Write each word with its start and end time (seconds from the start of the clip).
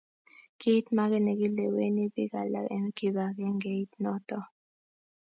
Kiit 0.59 0.85
maket 0.95 1.23
nekileweni 1.23 2.05
bik 2.13 2.33
alak 2.41 2.67
eng 2.75 2.87
kibagengeit 2.97 3.91
noto. 4.03 4.39